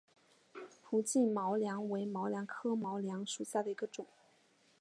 [0.83, 4.07] 匍枝毛茛为毛茛科毛茛属下的一个种。